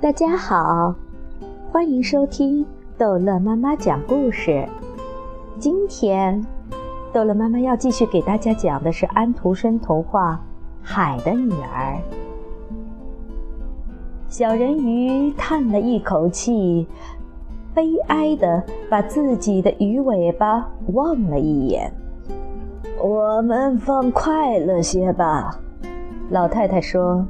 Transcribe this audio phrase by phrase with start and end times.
[0.00, 0.94] 大家好，
[1.70, 2.64] 欢迎收听
[2.96, 4.66] 逗乐妈妈讲故事。
[5.58, 6.44] 今天，
[7.12, 10.34] 逗乐妈妈要继续给大家讲的是安徒生童话
[10.80, 11.98] 《海的女儿》。
[14.28, 16.86] 小人鱼叹了一口气，
[17.74, 21.92] 悲哀地把自己的鱼尾巴望了一眼。
[23.02, 25.58] 我们放快乐些吧，
[26.30, 27.24] 老太太说。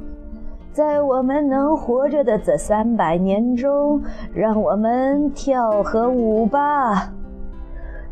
[0.71, 4.01] 在我们能活着的这三百年中，
[4.33, 7.11] 让我们跳和舞吧。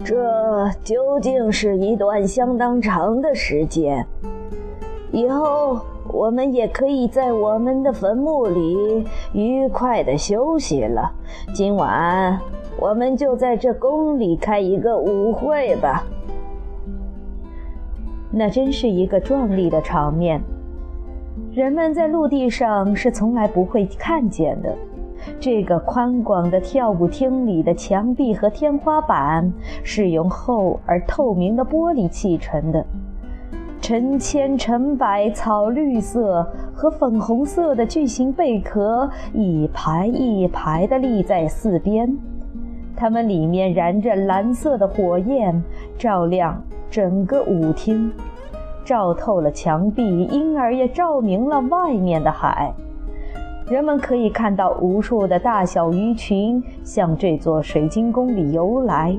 [0.04, 4.06] 这究竟是一段相当长的时间。
[5.12, 5.80] 以后
[6.12, 11.12] 我们也可以在我们的坟墓里愉快地休息了。
[11.54, 12.38] 今晚
[12.80, 16.04] 我们就在这宫里开一个舞会吧。
[18.32, 20.42] 那真是一个壮丽的场面。
[21.58, 24.78] 人们在陆地上是从来不会看见的。
[25.40, 32.86] 这个宽广的跳舞厅里的墙壁和天花板是用厚而透明的玻璃砌成的，
[33.82, 42.16] 成千成百草绿色和粉红色的巨型贝壳一排一排地立在四边，
[42.96, 45.60] 它们里面燃着蓝色的火焰，
[45.98, 48.12] 照亮整个舞厅。
[48.88, 52.74] 照透了墙壁，因而也照明了外面的海。
[53.70, 59.14] 人们可以看到无数的大小鱼群向这座水晶宫里游来，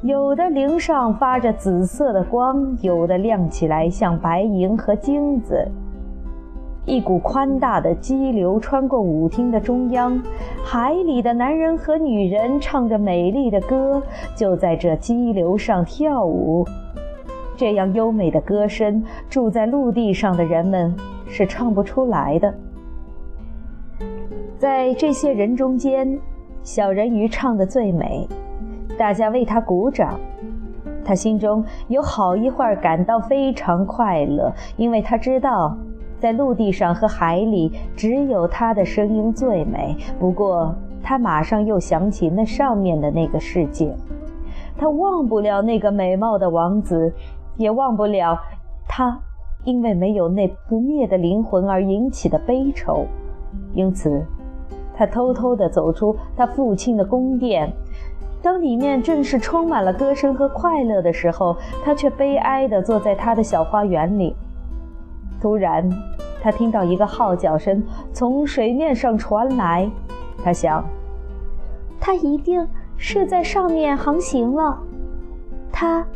[0.00, 5.68] 有的鳞上发着紫色的光，有的亮起来像白银和金子。
[6.86, 10.18] 一股宽大的激流穿过舞厅的中央，
[10.64, 14.02] 海里的男人和女人唱着美丽的歌，
[14.34, 16.66] 就在这激流上跳舞。
[17.60, 22.54] 这样优美的歌声，住在陆地上的人们是唱不出来的。
[24.56, 26.18] 在这些人中间，
[26.62, 28.26] 小人鱼唱得最美，
[28.96, 30.18] 大家为他鼓掌。
[31.04, 35.76] 他心中有好一会儿感到非常快乐，因为他知道，
[36.18, 39.94] 在陆地上和海里，只有他的声音最美。
[40.18, 43.94] 不过，他马上又想起那上面的那个世界，
[44.78, 47.12] 他忘不了那个美貌的王子。
[47.60, 48.40] 也忘不了
[48.88, 49.20] 他
[49.64, 53.04] 因为没有那不灭的灵魂而引起的悲愁，
[53.74, 54.24] 因此，
[54.94, 57.70] 他偷偷地走出他父亲的宫殿。
[58.40, 61.54] 当里面正是充满了歌声和快乐的时候，
[61.84, 64.34] 他却悲哀地坐在他的小花园里。
[65.38, 65.86] 突然，
[66.40, 67.82] 他听到一个号角声
[68.14, 69.90] 从水面上传来，
[70.42, 70.82] 他想，
[72.00, 72.66] 他一定
[72.96, 74.78] 是在上面航行了。
[75.70, 76.06] 他。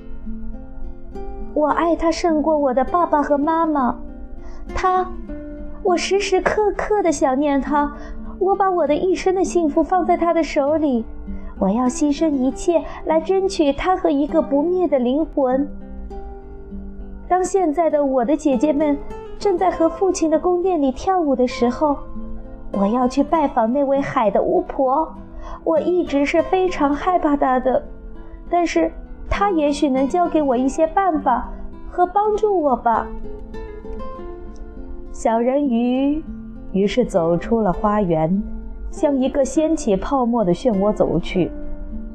[1.55, 3.97] 我爱他胜过我的爸爸和妈妈，
[4.75, 5.09] 他，
[5.85, 7.93] 我时时刻刻的想念他。
[8.41, 11.05] 我把我的一生的幸福放在他的手里，
[11.61, 15.67] 我要牺牲一切来争取他和一个不灭的灵魂。
[17.29, 18.99] 当现在的我的姐姐们
[19.39, 21.97] 正在和父亲的宫殿里跳舞的时候，
[22.73, 25.09] 我要去拜访那位海的巫婆。
[25.63, 27.81] 我一直是非常害怕她的，
[28.51, 28.91] 但是。
[29.29, 31.51] 他也许能教给我一些办法
[31.91, 33.07] 和帮助我吧。
[35.13, 36.23] 小人鱼
[36.73, 38.43] 于是走出了花园，
[38.91, 41.51] 向一个掀起泡沫的漩涡走去。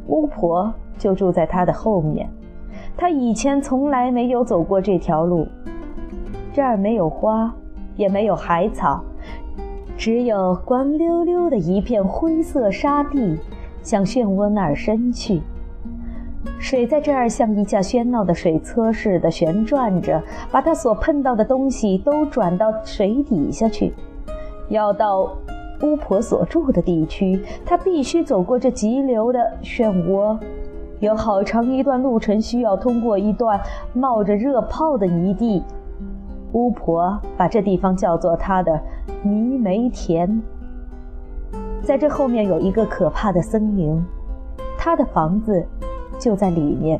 [0.07, 2.29] 巫婆就住在他的后面。
[2.97, 5.47] 他以前从来没有走过这条路。
[6.51, 7.53] 这儿没有花，
[7.95, 9.01] 也没有海草，
[9.95, 13.37] 只有光溜溜的一片灰色沙地，
[13.81, 15.41] 向漩涡那儿伸去。
[16.57, 23.93] 水在这儿像一架喧闹的水车似的旋转着，把它所碰到的东西都转到水底下去。
[24.69, 25.35] 要到
[25.81, 30.37] 巫婆所住的地区，他必须走过这急流的漩涡，
[30.99, 33.59] 有好长一段路程需要通过一段
[33.93, 35.63] 冒着热泡的泥地。
[36.53, 38.79] 巫婆把这地方叫做她的
[39.23, 40.41] 泥煤田。
[41.81, 44.01] 在这后面有一个可怕的森林，
[44.77, 45.65] 她的房子。
[46.19, 46.99] 就在里面，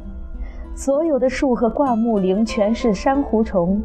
[0.73, 3.81] 所有的树和灌木林全是珊瑚虫，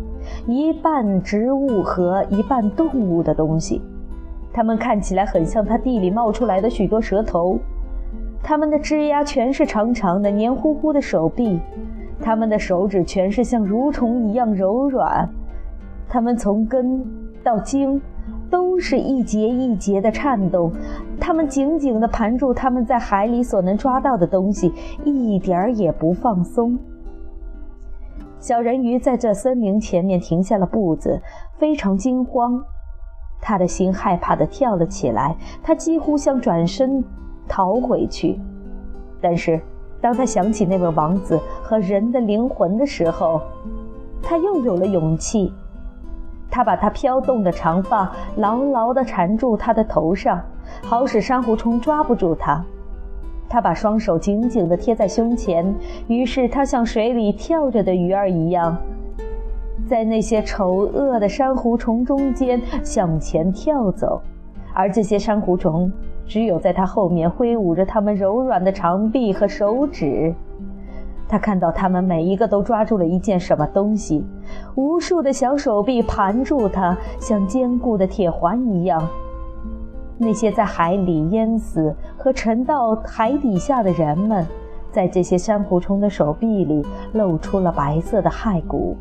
[0.47, 3.83] 一半植物和一半动物的东西。
[4.53, 7.59] 它们看起来很像它地里冒出来的许多蛇头。
[8.43, 11.61] 它们的枝丫全是长长的、黏糊糊的手臂，
[12.21, 15.29] 它们的手指全是像蠕虫一样柔软。
[16.09, 17.05] 它们从根
[17.43, 18.01] 到茎。
[18.51, 20.71] 都是一节一节的颤动，
[21.27, 24.71] 他们紧紧地盘住他们在海里所能抓到的东西，
[25.05, 26.79] 一点儿也不放松。
[28.39, 31.19] 小人鱼在这森林前面停下了步子，
[31.57, 32.63] 非常惊慌，
[33.41, 37.03] 他的心害怕地跳了起来，他几乎想转身
[37.49, 38.39] 逃回去，
[39.19, 39.59] 但是
[40.03, 43.41] 当他想起那位王子和人的灵魂的时候，
[44.23, 45.51] 他又有了勇气。
[46.51, 50.39] 他把他飘动的长发牢牢地缠住他的头上，
[50.83, 52.65] 好使珊瑚虫抓不住它。
[53.49, 55.73] 他把双手紧紧地贴在胸前，
[56.09, 58.77] 于是他像水里跳着的鱼儿一样，
[59.87, 64.21] 在那些丑恶的珊瑚虫中间向前跳走，
[64.73, 65.93] 而这些珊瑚虫
[66.27, 70.35] 只有在他后面挥舞着它们柔软的长臂和手指。
[71.29, 74.25] 他看到他们每一个都抓住了一件什么东西，
[74.75, 79.07] 无数的小手臂盘住它，像坚固的铁环一样。
[80.25, 84.47] 那些在海里淹死和沉到海底下的人们，
[84.91, 88.97] 在这些珊瑚虫的手臂里露出了白色的骸骨。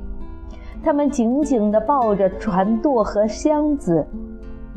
[0.83, 4.05] 他们紧紧地抱着船舵和箱子。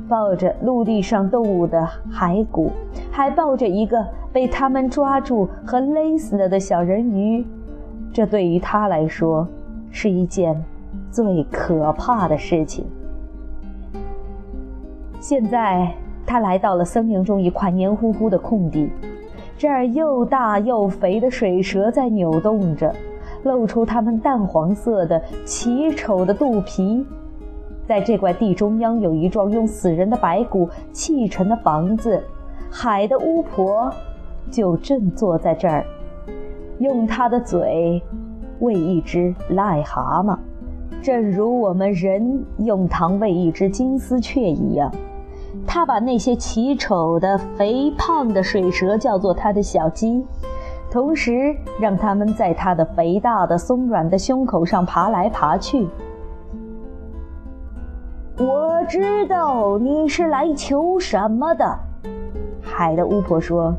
[0.08, 2.70] 抱着陆地上动物的骸骨，
[3.10, 7.44] 还抱着一个被他们抓住和勒死了的小人鱼，
[8.12, 9.48] 这对于他来说
[9.90, 10.62] 是一件
[11.10, 12.86] 最可怕的事情。
[15.18, 15.92] 现在，
[16.26, 18.90] 他来到了森林中一块黏糊糊的空地，
[19.56, 22.94] 这儿又大又肥的水蛇在扭动着，
[23.44, 27.06] 露出它们淡黄色的奇丑的肚皮。
[27.86, 32.20] 在这块地中央有一幢用死人的白骨砌成的房子，
[32.68, 33.88] 海的巫婆
[34.50, 35.86] 就正坐在这儿，
[36.80, 38.02] 用她的嘴
[38.58, 40.36] 喂一只癞蛤蟆，
[41.00, 44.92] 正如我们人用糖喂一只金丝雀一样。
[45.64, 50.26] 他把那些奇丑的、肥胖的水蛇叫做他的小鸡，
[50.90, 55.86] 同时让它们在他的肥大的、松软的胸口上爬来爬去。
[58.38, 61.78] 我知道你是来求什么的，
[62.60, 63.74] 海的巫婆说：“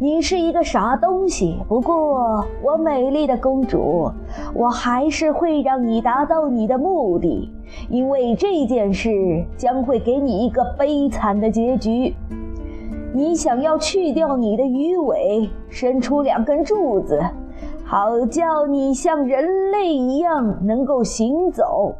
[0.00, 1.58] 你是一个傻东西。
[1.68, 4.10] 不过，我美丽的公主，
[4.54, 7.52] 我还是会让你达到你的目的，
[7.88, 12.14] 因为这件事将会给你一个悲惨的结局。
[13.12, 17.20] 你想要去掉你的鱼尾，伸出两根柱子，
[17.84, 21.94] 好叫你像人类一样能够行走。”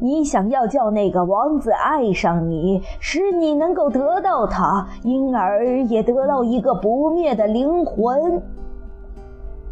[0.00, 8.42] 你想要叫那个王子爱上你，使你能够得到他，因而也得到一个不灭的灵魂。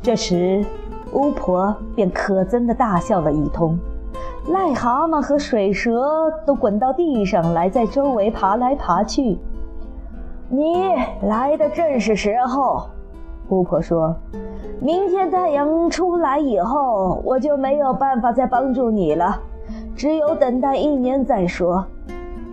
[0.03, 0.65] 这时，
[1.13, 3.79] 巫婆便可憎的大笑了一通，
[4.49, 9.39] 癞蛤蟆和水蛇都滚到地上来，在周围爬来爬去。
[10.49, 12.87] 你来的正是时候，
[13.49, 14.15] 巫婆说
[14.81, 19.41] ：“明天太阳出来以后，我就没有办法再帮助你了。”
[19.97, 21.85] 只有等待一年再说。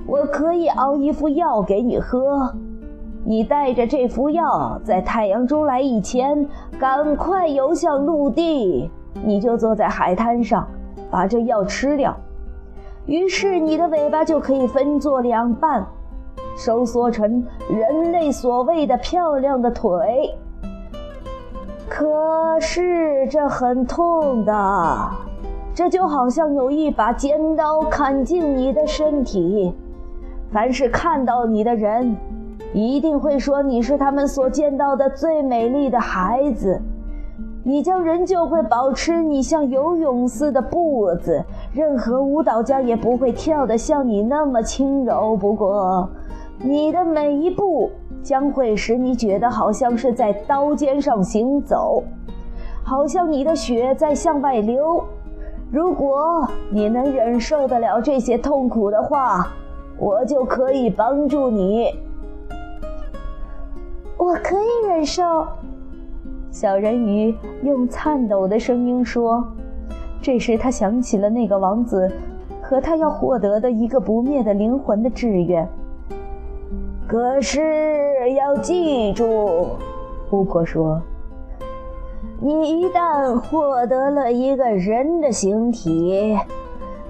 [0.08, 2.54] 我可以熬一副药给你喝，
[3.26, 6.48] 你带着这副药，在太阳出来以前，
[6.80, 8.90] 赶快游向陆地。
[9.24, 10.68] 你就坐在海滩上，
[11.12, 12.16] 把这药吃掉。
[13.06, 15.86] 于是你的尾巴就可以分作两半，
[16.58, 20.34] 收缩成人类所谓的漂亮的腿。
[21.88, 25.10] 可是这很痛的。
[25.76, 29.74] 这就好像有一把尖刀砍进你的身体。
[30.52, 32.16] 凡是看到你的人，
[32.74, 36.80] 一定会说你是他们所见到的最美丽的孩子。
[37.66, 45.36] 你将仍旧会保持你像游泳似的步子，任何舞蹈家也不会跳得像你那么轻柔。
[45.36, 46.08] 不过，
[46.60, 47.90] 你的每一步
[48.22, 52.04] 将会使你觉得好像是在刀尖上行走，
[52.84, 55.04] 好像你的血在向外流。
[55.74, 59.48] 如果你能忍受得了这些痛苦的话，
[59.98, 61.88] 我就可以帮助你。
[64.16, 65.48] 我可以忍受。
[66.52, 69.44] 小人鱼用颤抖的声音说。
[70.22, 72.08] 这时，他想起了那个王子
[72.62, 75.68] 和他要获得的一个不灭的灵魂的志愿。
[77.08, 79.70] 可是要记住，
[80.30, 81.02] 巫婆说。
[82.40, 86.38] 你一旦获得了一个人的形体，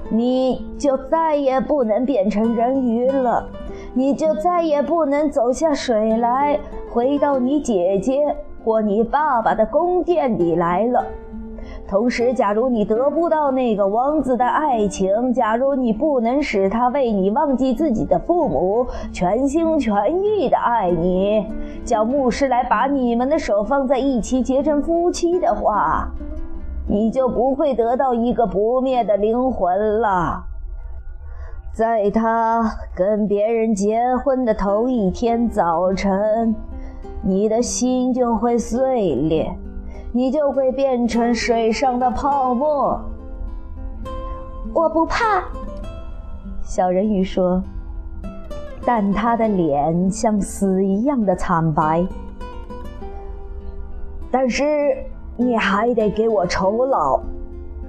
[0.09, 3.49] 你就再也不能变成人鱼了，
[3.93, 6.59] 你就再也不能走下水来，
[6.91, 11.03] 回到你姐姐或你爸爸的宫殿里来了。
[11.93, 21.45] 同时，假如你得不到那个王子的爱情，假如你不能使他为你忘记自己的父母， 全心全意的爱你，
[21.85, 26.09] 叫牧师来把你们的手放在一起结成夫妻的话，
[26.89, 30.45] 你就不会得到一个不灭的灵魂了。
[31.75, 36.55] 在他跟别人结婚的头一天早晨，
[37.21, 39.55] 你的心就会碎裂，
[40.15, 43.01] 你就会变成水上的泡沫。
[44.71, 45.43] 我不怕，
[46.61, 47.59] 小人鱼说，
[48.85, 52.05] 但他的脸像死一样的惨白。
[54.29, 54.63] 但是
[55.35, 57.19] 你还得给我酬劳，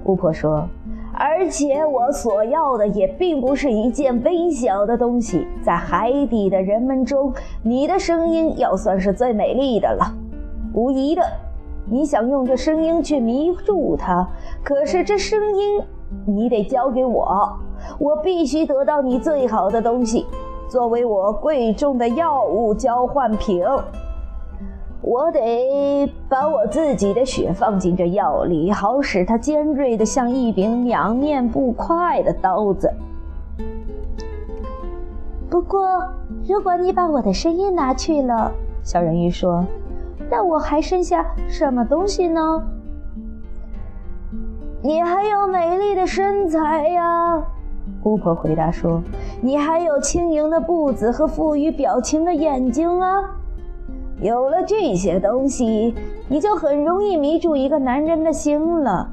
[0.05, 0.67] 巫婆说。
[1.13, 10.11] 而且我所要的也并不是一件微小的东西，在海底的人们中，你的声音要算是最美丽的了。
[10.73, 11.21] 无疑的，
[11.87, 14.27] 你想用这声音去迷住他，
[14.63, 15.81] 可是这声音
[16.25, 17.59] 你得交给我，
[17.99, 20.25] 我必须得到你最好的东西，
[20.67, 23.63] 作为我贵重的药物交换品。
[25.01, 32.91] 我得把我自己的血放进这药里，好使它尖锐的像一柄两面不快的刀子。
[35.47, 36.03] 不过，
[36.47, 38.51] 如果你把我的声音拿去了，
[38.81, 39.63] 小人鱼说，
[40.29, 42.41] 那我还剩下什么东西呢？
[44.81, 47.43] 你还有美丽的身材呀，
[48.03, 49.01] 巫婆回答说。
[49.41, 53.31] 你还有轻盈的步子和富于表情的眼睛啊。
[54.21, 55.93] 有了这些东西，
[56.29, 59.09] 你就很容易迷住一个男人的心了。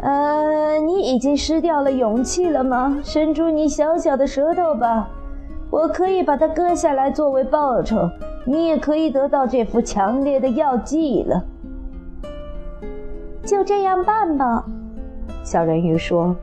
[0.00, 2.98] 呃，你已经失掉了勇气了吗？
[3.02, 5.08] 伸出你小小的舌头吧，
[5.70, 8.08] 我可以把它割下来作为报酬。
[8.46, 11.44] 你也可以得到这副强烈的药剂了。
[13.44, 14.64] 就这样办吧，
[15.44, 16.34] 小人鱼说。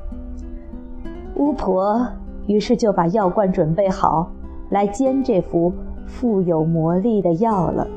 [1.36, 2.06] 巫婆
[2.46, 4.30] 于是就把药罐准备好，
[4.70, 5.74] 来煎这副。
[6.06, 7.88] 富有魔力的药了。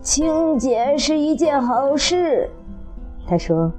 [0.00, 2.48] 清洁是一件好事，
[3.26, 3.70] 他说。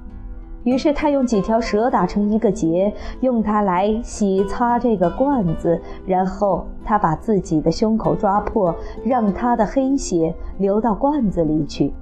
[0.64, 5.80] 于是他用几条蛇打成一个结，用它来洗擦这个罐子。
[6.06, 8.74] 然后他把自己的胸口抓破，
[9.04, 11.92] 让他的黑血流到罐子里去。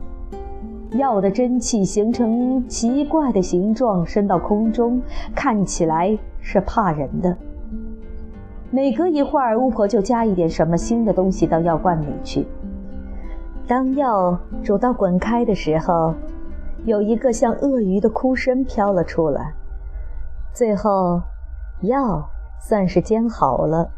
[0.92, 5.00] 药的真气形成奇怪的形状，升到空中，
[5.34, 7.36] 看起来是怕人的。
[8.70, 12.46] 每隔一会儿，巫婆就加一点什么新的东西到药罐里去。
[13.66, 16.14] 当药煮到滚开的时候，
[16.84, 19.52] 有一个像鳄鱼的哭声飘了出来。
[20.52, 21.20] 最后，
[21.82, 22.28] 药
[22.60, 23.88] 算是煎好了，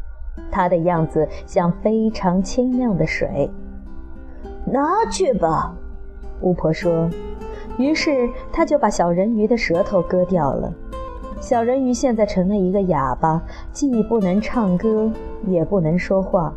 [0.51, 3.49] 它的样子像非常清亮的水。
[4.65, 5.73] 拿去吧，
[6.41, 7.09] 巫婆说。
[7.77, 10.71] 于是，她就把小人鱼的舌头割掉了。
[11.39, 15.09] 小人鱼现在成了一个哑巴，既不能唱歌，
[15.47, 16.53] 也不能说话。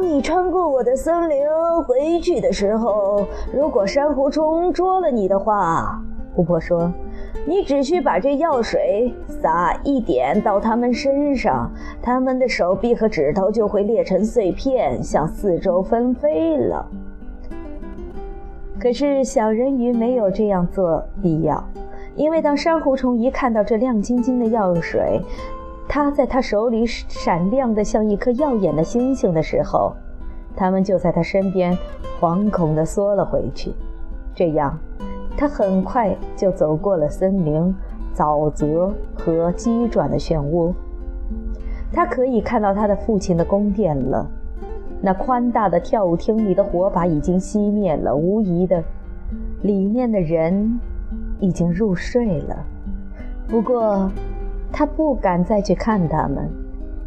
[0.00, 1.44] 当你穿过我的森林
[1.84, 6.00] 回去的时候，如果珊瑚虫捉了你的话，
[6.36, 6.92] 巫婆说，
[7.44, 11.68] 你只需把这药水撒一点到它们身上，
[12.00, 16.86] 它们的手臂和指头就会裂成碎片，向四周纷飞了。
[18.78, 21.60] 可是小人鱼没有这样做必要。
[22.14, 25.20] 因为当珊瑚虫一看到这亮晶晶的药水，
[25.88, 29.94] 它在他手里闪亮的像一颗耀眼的星星的时候，
[30.54, 31.76] 他们就在他身边
[32.20, 33.72] 惶恐地缩了回去。
[34.34, 34.78] 这样，
[35.36, 37.74] 他很快就走过了森林、
[38.14, 40.72] 沼泽和急转的漩涡。
[41.90, 44.30] 他可以看到他的父亲的宫殿了，
[45.00, 48.84] 那宽大的跳舞厅里的火把已经熄灭了，无疑的，
[49.62, 50.78] 里面的人。
[51.40, 52.66] 已经入睡了，
[53.46, 54.10] 不过
[54.72, 56.48] 他不敢再去看他们，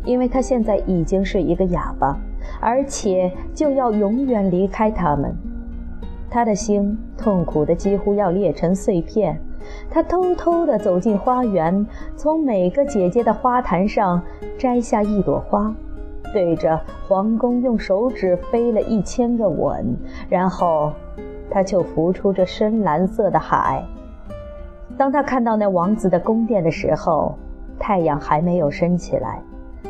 [0.04, 2.18] 因为他现在已经是一个哑巴，
[2.60, 5.34] 而且就要永远离开他们。
[6.30, 9.40] 他的心痛苦的几乎要裂成碎片。
[9.92, 14.22] 他偷偷地走进花园，从每个姐姐的花坛上
[14.58, 15.72] 摘下一朵花，
[16.34, 19.96] 对着皇宫用手指飞了一千个吻，
[20.30, 20.92] 然后
[21.50, 23.86] 他就浮出这深蓝色的海。
[24.98, 27.38] 当他看到那王子的宫殿的时候，
[27.82, 29.42] 太阳还没有升起来。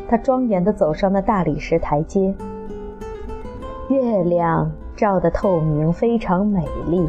[0.07, 2.33] 他庄严地走上那大理石台阶，
[3.89, 7.07] 月亮照得透明，非常美丽。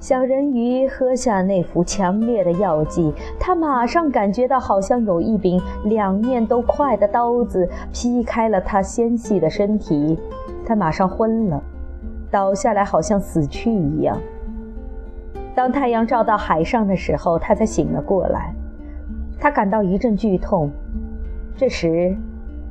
[0.00, 10.18] 小人鱼喝下那副强烈的药剂，他马上感觉到好像有一柄两面都快的刀子劈开了他纤细的身体，
[10.64, 11.60] 他马上昏了，
[12.30, 14.16] 倒下来，好像死去一样。
[15.54, 18.54] 当太阳照到海上的时候，他才醒了过来。
[19.38, 20.70] 他感到一阵剧痛。
[21.56, 22.16] 这时，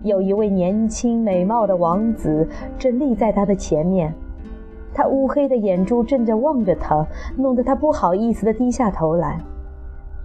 [0.04, 2.48] 有一位年轻美貌的王子
[2.78, 4.14] 正立在他的前面。
[4.94, 7.06] 他乌黑的眼珠正在望着他，
[7.38, 9.40] 弄得他不好意思地低下头来。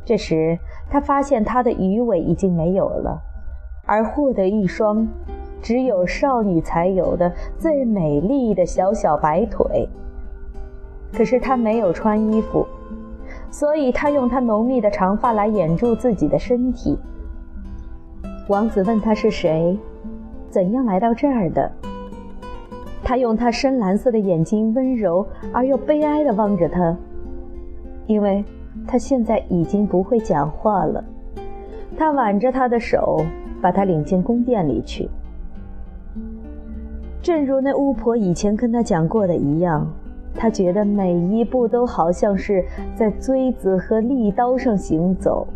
[0.05, 0.59] 这时，
[0.91, 3.21] 他发现他的鱼尾已经没有了，
[3.85, 5.07] 而获得一双
[5.61, 9.89] 只有少女才有的最美丽的小小白腿。
[11.13, 12.67] 可是他没有穿衣服，
[13.53, 16.99] 所以他用他浓密的长发来掩住自己的身体。
[18.49, 19.79] 王子问他是谁，
[20.49, 21.71] 怎样来到这儿的。
[23.05, 26.97] 他用他深蓝色的眼睛温柔而又悲哀地望着他，
[28.07, 28.43] 因为
[28.87, 31.05] 他现在已经不会讲话了。
[31.97, 33.23] 他挽着他的手，
[33.61, 35.11] 把他领进宫殿里去。
[37.21, 39.87] 正如那巫婆以前跟他讲过的一样，
[40.35, 45.47] 他觉得每一步都好像是在锥子和利刀上行走。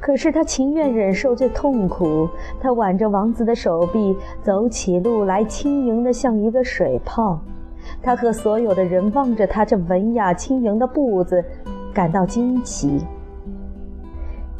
[0.00, 2.28] 可是他情愿忍受这痛苦。
[2.60, 7.40] 他挽着王子的手臂，走起路来轻盈的像一个水泡。
[8.02, 11.42] 他和所有的人望着他这文雅轻盈的步子，
[11.92, 13.00] 感到惊奇。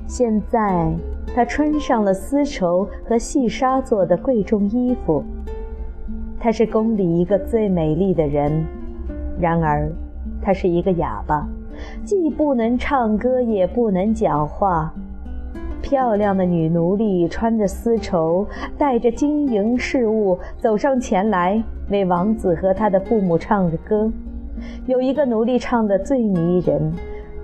[0.07, 0.93] 现在
[1.35, 5.23] 他穿上了丝绸和细纱做的贵重衣服。
[6.39, 8.65] 他是宫里一个最美丽的人，
[9.39, 9.91] 然而
[10.43, 11.47] 他是一个哑巴，
[12.05, 14.93] 既不能唱歌，也不能讲话。
[15.83, 18.47] 漂亮的女奴隶穿着丝绸，
[18.79, 24.11] 带着金银饰物走上前来，为王子和他的父母唱着歌。
[24.87, 26.91] 有一个奴隶唱得最迷人，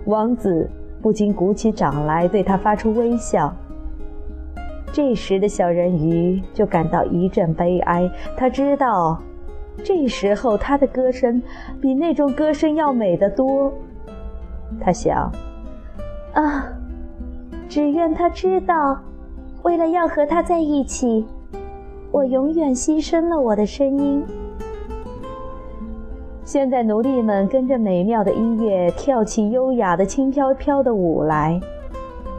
[0.06, 0.70] 王子
[1.02, 3.54] 不禁鼓起掌来，对他发出微笑。
[4.92, 9.20] 这时的小人鱼就感到一阵悲哀，他知道，
[9.84, 11.42] 这时候他的歌声
[11.80, 13.72] 比那种歌声要美得多。
[14.80, 15.30] 他想，
[16.34, 16.66] 啊。
[17.68, 18.99] 只愿他知道，
[19.62, 21.25] 为了要和他在一起，
[22.10, 24.25] 我永远牺牲了我的声音。
[26.42, 31.60] 现在，奴隶们跟着美妙的音乐跳起优雅的轻飘飘的舞来。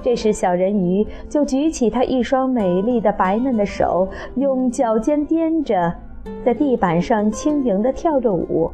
[0.01, 5.93] 这时，小人鱼就举起他一双美丽的白嫩的手，用脚尖踮着，
[6.45, 8.71] 在地板上轻盈地跳着舞。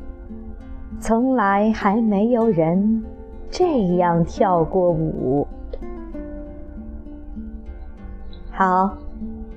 [1.00, 3.04] 从来还没有人
[3.50, 5.48] 这样跳过舞。
[8.52, 8.98] 好，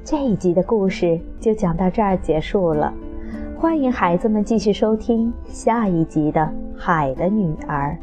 [0.04, 2.92] 这一集的故事就讲到这儿结束了。
[3.56, 6.40] 欢迎孩子们继续收听下一集的
[6.76, 7.96] 《海的女儿》。